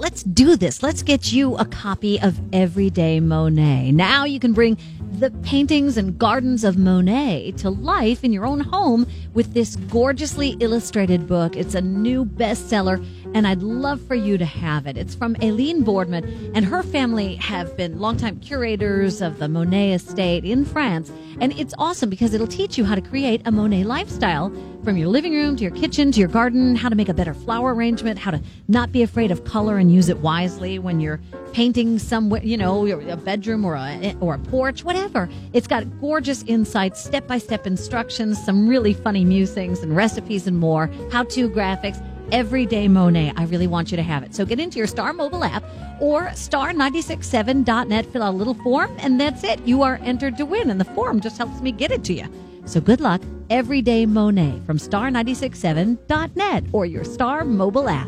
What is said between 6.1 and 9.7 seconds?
gardens of Monet to life in your own home with